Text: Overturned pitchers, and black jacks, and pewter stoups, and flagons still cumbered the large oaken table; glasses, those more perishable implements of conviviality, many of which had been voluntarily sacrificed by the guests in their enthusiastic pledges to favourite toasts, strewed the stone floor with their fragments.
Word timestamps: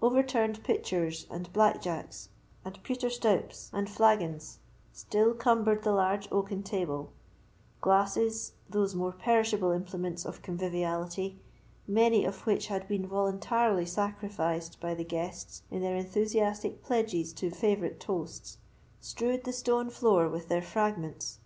Overturned 0.00 0.64
pitchers, 0.64 1.26
and 1.30 1.52
black 1.52 1.82
jacks, 1.82 2.30
and 2.64 2.82
pewter 2.82 3.10
stoups, 3.10 3.68
and 3.70 3.86
flagons 3.86 4.60
still 4.94 5.34
cumbered 5.34 5.82
the 5.82 5.92
large 5.92 6.26
oaken 6.32 6.62
table; 6.62 7.12
glasses, 7.82 8.52
those 8.70 8.94
more 8.94 9.12
perishable 9.12 9.72
implements 9.72 10.24
of 10.24 10.40
conviviality, 10.40 11.38
many 11.86 12.24
of 12.24 12.46
which 12.46 12.68
had 12.68 12.88
been 12.88 13.06
voluntarily 13.06 13.84
sacrificed 13.84 14.80
by 14.80 14.94
the 14.94 15.04
guests 15.04 15.64
in 15.70 15.82
their 15.82 15.96
enthusiastic 15.96 16.82
pledges 16.82 17.34
to 17.34 17.50
favourite 17.50 18.00
toasts, 18.00 18.56
strewed 19.02 19.44
the 19.44 19.52
stone 19.52 19.90
floor 19.90 20.30
with 20.30 20.48
their 20.48 20.62
fragments. 20.62 21.40